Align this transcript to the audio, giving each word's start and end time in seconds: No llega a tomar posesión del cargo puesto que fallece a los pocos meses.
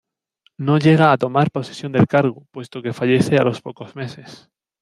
No 0.57 0.79
llega 0.79 1.11
a 1.11 1.17
tomar 1.19 1.51
posesión 1.51 1.91
del 1.91 2.07
cargo 2.07 2.47
puesto 2.49 2.81
que 2.81 2.91
fallece 2.91 3.37
a 3.37 3.43
los 3.43 3.61
pocos 3.61 3.95
meses. 3.95 4.49